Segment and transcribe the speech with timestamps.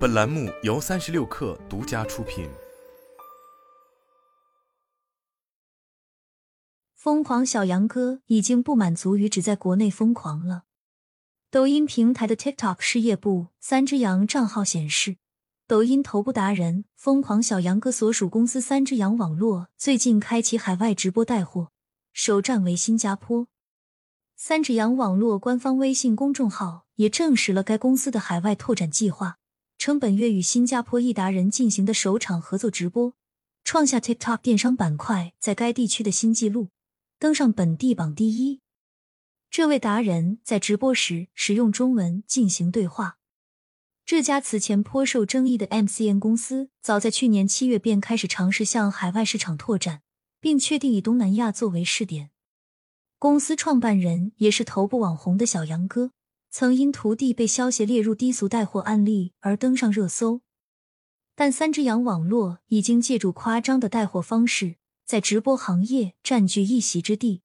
[0.00, 2.48] 本栏目由三十六氪独家出品。
[6.94, 10.62] 疯狂小杨哥已经不满足于只在国内疯狂了。
[11.50, 15.18] 抖音平台的 TikTok 事业部三只羊账号显示，
[15.66, 21.72] 抖音头部达人疯狂小杨哥所属公司三只羊网络最近开启海外直播带货，
[22.14, 23.48] 首站为新加坡。
[24.34, 29.36] 三只羊网络官方微信公众号也证实了该公司的海外拓展计划，
[29.80, 33.14] 称本月与新加坡一达人进行的首场合作直播，
[33.64, 36.68] 创下 TikTok 电商板块在该地区的新纪录，
[37.18, 38.60] 登上本地榜第一。
[39.50, 43.16] 这位达人在直播时使用中文进行对话。
[44.04, 50.02] 这家此前颇受争议的 MCN 公司，早在去年七月便开始尝试向海外市场拓展，
[50.42, 52.28] 并确定以东南亚作为试点。
[53.18, 56.12] 公司创办人也是头部网红的小杨哥，
[56.50, 60.40] 曾因徒弟被消息列入低俗带货案例而登上热搜。
[61.36, 64.76] 但三只羊网络已经借助夸张的带货方式，
[65.06, 67.42] 在直播行业占据一席之地。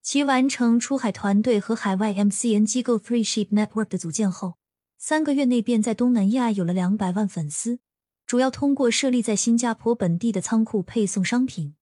[0.00, 4.54] 其完成出海团队和海外 MCN 机构 Three Sheep Network 的组建后，
[4.96, 7.80] 三个月内便在东南亚有了两百万粉丝，
[8.26, 11.74] 主要通过设立在新加坡本地的仓库配送商品。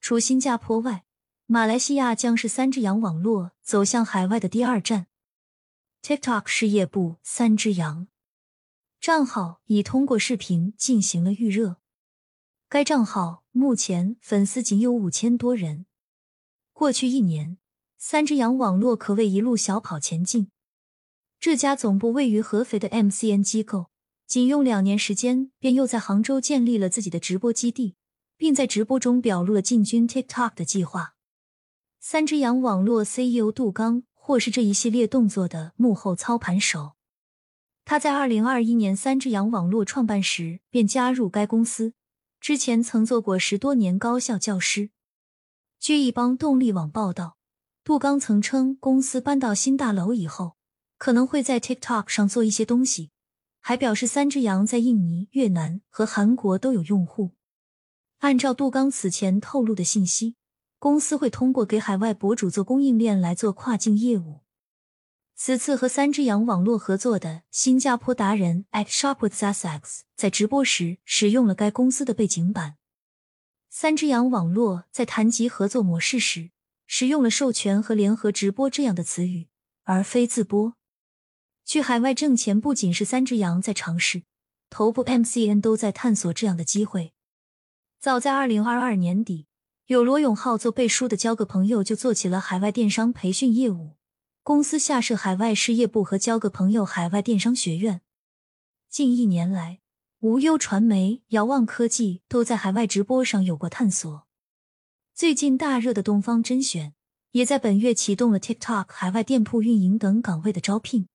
[0.00, 1.04] 除新加坡外，
[1.46, 5.06] 马来西亚将是三只羊网络走向海外的第二站。
[6.04, 8.08] TikTok 事业部三只羊
[9.00, 11.78] 账号已通过视频进行了预热，
[12.68, 15.86] 该账号目前粉丝仅有五千多人。
[16.74, 17.56] 过去一年，
[17.96, 20.50] 三只羊网络可谓一路小跑前进。
[21.40, 23.86] 这家总部位于合肥的 MCN 机构，
[24.26, 27.96] 仅用两年时间便又在杭州建立了自己的直播基地，
[28.36, 31.14] 并在直播中表露了进军 TikTok 的计划。
[31.98, 36.92] 三只羊网络 CEO 杜刚或是这一系列动作的幕后操盘手。
[37.84, 41.92] 他在二零二一年三只羊网络创办时便加入该公司，
[42.40, 44.88] 之前曾做过十多年高校教师。
[45.78, 47.36] 据一帮动力网报道，
[47.84, 50.56] 杜刚曾称公司搬到新大楼以后，
[50.96, 53.10] 可能会在 TikTok 上做一些东西，
[53.60, 57.32] 还表示三只羊在印尼、越南和韩国都有用户。
[58.20, 60.36] 按照杜刚此前透露的信息。
[60.84, 64.40] 公司会通过给海外博主做供应链来做跨境业务。
[65.34, 72.76] 此次和三只羊网络合作的新加坡达人 At Shop with Sussex 在直播时使用了该公司的背景板。
[73.70, 76.50] 三只羊网络在谈及合作模式时，
[76.86, 79.48] 使用了授权和联合直播这样的词语，
[79.84, 80.74] 而非自播。
[81.64, 84.24] 去海外挣钱不仅是三只羊在尝试，
[84.68, 87.14] 头部 MCN 都在探索这样的机会。
[87.98, 89.46] 早在二零二二年底。
[89.86, 93.96] 有罗永浩做背书的交个朋友，就做起了海外电商培训业务。
[94.42, 98.00] 公司下设海外事业部和交个朋友海外电商学院。
[98.88, 99.80] 近一年来，
[100.20, 104.26] 无忧传媒、遥望科技都在海外直播上有过探索。
[105.14, 106.94] 最近大热的东方甄选
[107.32, 111.08] 也在本月启动了 TikTok 海外店铺运营等岗位的招聘。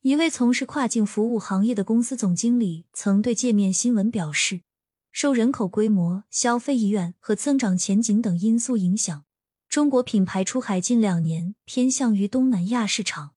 [0.00, 4.62] 一位从事跨境服务行业的公司总经理曾对界面新闻表示。
[5.12, 9.24] 受人口规模、消费意愿和增长前景等因素影响，
[9.68, 13.34] 中国品牌出海近两年偏向于东南亚市场。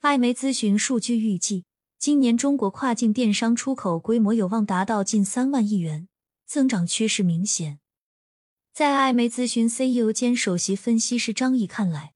[0.00, 1.64] 艾媒咨询数据预计，
[1.98, 6.08] 今年中国跨境电商出口规模有望达到近三万亿元，
[6.44, 7.78] 增长趋势明显。
[8.74, 12.12] 在艾媒咨询 CEO 兼首席分析师张毅看来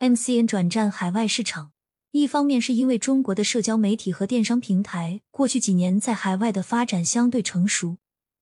[0.00, 1.72] ，MCN 转战海外市场，
[2.10, 7.96] 一方面是因为中国的社交媒体和电商平台过去几年在海外的发展相对成熟。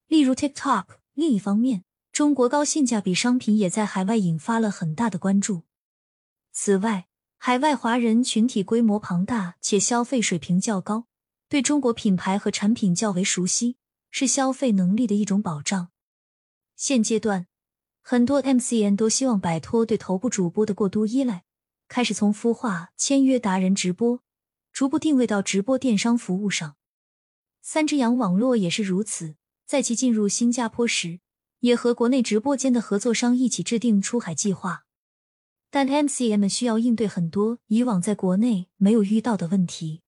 [0.06, 0.98] 例如 TikTok。
[1.14, 5.62] 另一方面，中国高性价比商品也在海外引发了很大的关注。
[6.52, 7.06] 此外，
[7.38, 11.06] 海外华人群体规模庞大且消费水平较高，
[11.48, 13.76] 对中国品牌和产品较为熟悉，
[14.10, 15.88] 是消费能力的一种保障。
[16.74, 17.46] 现阶段，
[18.02, 21.44] 很多 MCN 都希望摆脱对头部主播的过度依赖，
[21.88, 24.20] 开始从孵化、签约达人直播，
[24.70, 26.76] 逐步定位到直播电商服务上。
[27.62, 29.36] 三只羊网络也是如此。
[29.66, 31.18] 在其进入新加坡时，
[31.58, 34.84] 也和国内直播间的合作商一起制定出海计划。
[35.70, 40.02] 但 MCM 需要应对很多以往在国内没有遇到的问题。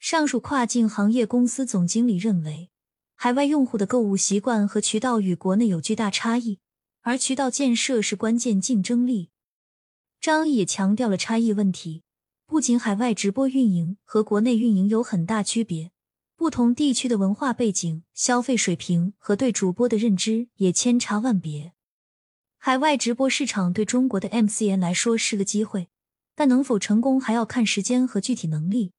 [0.00, 2.70] 上述跨境行业公司总经理认为，
[3.14, 6.58] 海外用户的购物习惯和渠道与国内有巨大差异，
[7.00, 9.30] 而渠道建设是关键竞争力。
[10.20, 12.02] 张毅也强调了差异问题，
[12.44, 15.92] 不仅海外直播运营和国内运营有很大区别。
[16.36, 21.72] 不同地区的文化背景、消费水平和对主播的认知也千差万别。
[22.58, 25.88] 海外直播市场对中国的 MCN 来说是个机会，
[26.34, 28.92] 但能否成功还要看时间和具体能力。